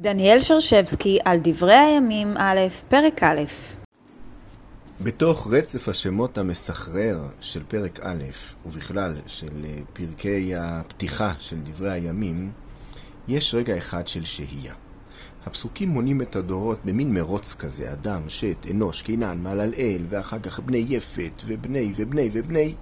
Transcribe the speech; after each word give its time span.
דניאל 0.00 0.40
שרשבסקי 0.40 1.18
על 1.24 1.38
דברי 1.42 1.74
הימים 1.74 2.36
א', 2.36 2.60
פרק 2.88 3.22
א'. 3.22 3.42
בתוך 5.00 5.46
רצף 5.50 5.88
השמות 5.88 6.38
המסחרר 6.38 7.18
של 7.40 7.62
פרק 7.68 8.00
א', 8.02 8.22
ובכלל 8.66 9.14
של 9.26 9.64
פרקי 9.92 10.54
הפתיחה 10.54 11.32
של 11.38 11.56
דברי 11.62 11.90
הימים, 11.90 12.52
יש 13.28 13.54
רגע 13.54 13.78
אחד 13.78 14.08
של 14.08 14.24
שהייה. 14.24 14.74
הפסוקים 15.46 15.88
מונים 15.88 16.22
את 16.22 16.36
הדורות 16.36 16.78
במין 16.84 17.14
מרוץ 17.14 17.54
כזה, 17.54 17.92
אדם, 17.92 18.22
שת, 18.28 18.66
אנוש, 18.70 19.02
קינן, 19.02 19.38
מעללאל, 19.42 20.02
ואחר 20.08 20.38
כך 20.38 20.60
בני 20.60 20.84
יפת, 20.88 21.42
ובני, 21.46 21.92
ובני, 21.96 22.30
ובני. 22.32 22.74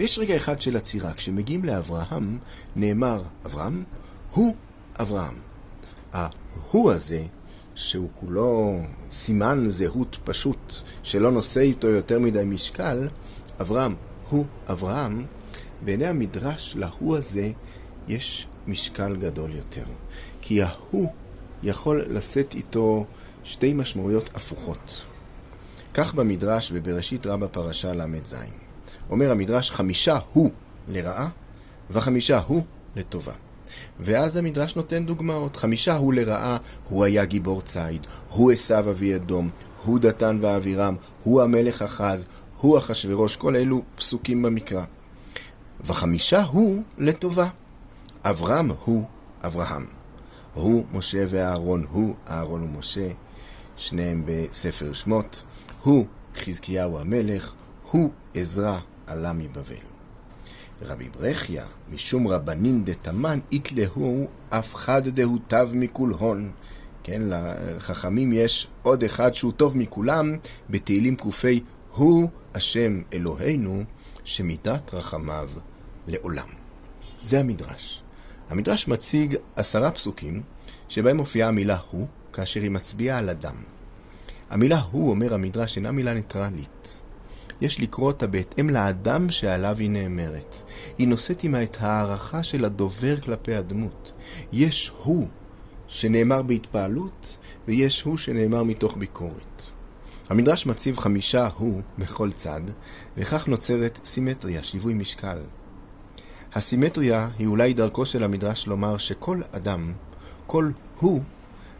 ויש 0.00 0.18
רגע 0.18 0.36
אחד 0.36 0.60
של 0.60 0.76
עצירה. 0.76 1.12
כשמגיעים 1.12 1.64
לאברהם, 1.64 2.38
נאמר, 2.76 3.22
אברהם, 3.46 3.84
הוא 4.32 4.54
אברהם. 5.00 5.49
ההוא 6.12 6.92
הזה, 6.92 7.22
שהוא 7.74 8.08
כולו 8.14 8.80
סימן 9.10 9.64
זהות 9.68 10.18
פשוט, 10.24 10.74
שלא 11.02 11.30
נושא 11.30 11.60
איתו 11.60 11.88
יותר 11.88 12.18
מדי 12.18 12.44
משקל, 12.44 13.08
אברהם 13.60 13.94
הוא 14.28 14.44
אברהם, 14.68 15.26
בעיני 15.84 16.06
המדרש 16.06 16.76
להוא 16.76 17.16
הזה 17.16 17.50
יש 18.08 18.46
משקל 18.66 19.16
גדול 19.16 19.54
יותר. 19.54 19.84
כי 20.40 20.62
ההוא 20.62 21.12
יכול 21.62 22.04
לשאת 22.08 22.54
איתו 22.54 23.04
שתי 23.44 23.74
משמעויות 23.74 24.30
הפוכות. 24.34 25.02
כך 25.94 26.14
במדרש 26.14 26.72
בבראשית 26.72 27.26
רבה 27.26 27.48
פרשה 27.48 27.92
ל"ז. 27.92 28.36
אומר 29.10 29.30
המדרש 29.30 29.70
חמישה 29.70 30.18
הוא 30.32 30.50
לרעה 30.88 31.28
וחמישה 31.90 32.38
הוא 32.38 32.62
לטובה. 32.96 33.32
ואז 34.00 34.36
המדרש 34.36 34.76
נותן 34.76 35.06
דוגמאות. 35.06 35.56
חמישה 35.56 35.96
הוא 35.96 36.14
לרעה, 36.14 36.56
הוא 36.88 37.04
היה 37.04 37.24
גיבור 37.24 37.62
ציד, 37.62 38.06
הוא 38.28 38.52
עשו 38.52 38.78
אבי 38.78 39.14
אדום, 39.16 39.50
הוא 39.84 39.98
דתן 39.98 40.38
ואבירם, 40.40 40.96
הוא 41.22 41.42
המלך 41.42 41.82
אחז, 41.82 42.26
הוא 42.60 42.78
אחשורוש, 42.78 43.36
כל 43.36 43.56
אלו 43.56 43.82
פסוקים 43.96 44.42
במקרא. 44.42 44.84
וחמישה 45.84 46.42
הוא 46.42 46.82
לטובה. 46.98 47.48
אברהם 48.24 48.70
הוא 48.84 49.04
אברהם. 49.44 49.86
הוא 50.54 50.84
משה 50.92 51.24
ואהרון, 51.28 51.86
הוא 51.90 52.14
אהרון 52.30 52.62
ומשה, 52.62 53.08
שניהם 53.76 54.22
בספר 54.26 54.92
שמות. 54.92 55.42
הוא 55.82 56.06
חזקיהו 56.36 56.98
המלך, 56.98 57.52
הוא 57.90 58.10
עזרא 58.34 58.78
עלה 59.06 59.32
מבבל. 59.32 59.99
רבי 60.82 61.08
ברכיה, 61.08 61.64
משום 61.92 62.28
רבנין 62.28 62.84
דתמן, 62.84 63.38
איתלהו 63.52 64.28
אף 64.50 64.74
חד 64.74 65.08
דהו 65.08 65.38
תב 65.48 65.68
מכולהון. 65.74 66.50
כן, 67.02 67.22
לחכמים 67.24 68.32
יש 68.32 68.68
עוד 68.82 69.04
אחד 69.04 69.34
שהוא 69.34 69.52
טוב 69.52 69.76
מכולם, 69.76 70.36
בתהילים 70.70 71.16
קופי, 71.16 71.60
הוא 71.94 72.28
השם 72.54 73.02
אלוהינו, 73.12 73.84
שמידת 74.24 74.94
רחמיו 74.94 75.50
לעולם. 76.06 76.48
זה 77.22 77.40
המדרש. 77.40 78.02
המדרש 78.50 78.88
מציג 78.88 79.36
עשרה 79.56 79.90
פסוקים, 79.90 80.42
שבהם 80.88 81.16
מופיעה 81.16 81.48
המילה 81.48 81.78
הוא, 81.90 82.06
כאשר 82.32 82.60
היא 82.60 82.70
מצביעה 82.70 83.18
על 83.18 83.30
אדם. 83.30 83.54
המילה 84.50 84.78
הוא, 84.78 85.10
אומר 85.10 85.34
המדרש, 85.34 85.76
אינה 85.76 85.92
מילה 85.92 86.14
ניטרלית. 86.14 87.00
יש 87.60 87.80
לקרוא 87.80 88.06
אותה 88.06 88.26
בהתאם 88.26 88.70
לאדם 88.70 89.28
שעליו 89.30 89.76
היא 89.78 89.90
נאמרת. 89.90 90.54
היא 90.98 91.08
נושאת 91.08 91.40
עימה 91.40 91.62
את 91.62 91.76
הערכה 91.80 92.42
של 92.42 92.64
הדובר 92.64 93.20
כלפי 93.20 93.54
הדמות. 93.54 94.12
יש 94.52 94.92
הוא 95.04 95.28
שנאמר 95.88 96.42
בהתפעלות, 96.42 97.38
ויש 97.68 98.02
הוא 98.02 98.16
שנאמר 98.16 98.62
מתוך 98.62 98.96
ביקורת. 98.96 99.62
המדרש 100.28 100.66
מציב 100.66 100.98
חמישה 100.98 101.48
הוא 101.56 101.82
בכל 101.98 102.32
צד, 102.32 102.60
וכך 103.16 103.48
נוצרת 103.48 103.98
סימטריה, 104.04 104.62
שיווי 104.62 104.94
משקל. 104.94 105.38
הסימטריה 106.54 107.28
היא 107.38 107.46
אולי 107.46 107.74
דרכו 107.74 108.06
של 108.06 108.22
המדרש 108.22 108.66
לומר 108.66 108.98
שכל 108.98 109.40
אדם, 109.52 109.92
כל 110.46 110.70
הוא, 110.98 111.22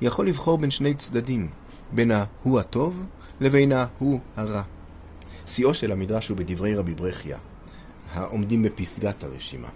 יכול 0.00 0.28
לבחור 0.28 0.58
בין 0.58 0.70
שני 0.70 0.94
צדדים, 0.94 1.48
בין 1.92 2.10
ההוא 2.10 2.60
הטוב 2.60 3.02
לבין 3.40 3.72
ההוא 3.72 4.20
הרע. 4.36 4.62
שיאו 5.46 5.74
של 5.74 5.92
המדרש 5.92 6.28
הוא 6.28 6.38
בדברי 6.38 6.74
רבי 6.74 6.94
ברכיה, 6.94 7.38
העומדים 8.12 8.62
בפסגת 8.62 9.24
הרשימה. 9.24 9.68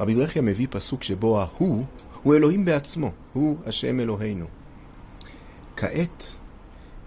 רבי 0.00 0.14
ברכיה 0.14 0.42
מביא 0.42 0.66
פסוק 0.70 1.02
שבו 1.02 1.40
ההוא 1.40 1.84
הוא 2.22 2.34
אלוהים 2.34 2.64
בעצמו, 2.64 3.10
הוא 3.32 3.56
השם 3.66 4.00
אלוהינו. 4.00 4.46
כעת 5.76 6.34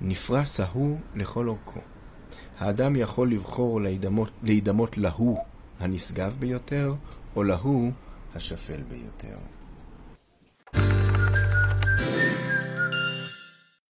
נפרס 0.00 0.60
ההוא 0.60 0.98
לכל 1.14 1.48
אורכו. 1.48 1.80
האדם 2.58 2.96
יכול 2.96 3.30
לבחור 3.30 3.80
להידמות, 3.80 4.30
להידמות 4.42 4.98
להוא 4.98 5.38
הנשגב 5.80 6.36
ביותר, 6.38 6.94
או 7.36 7.42
להוא 7.42 7.92
השפל 8.34 8.80
ביותר. 8.88 9.36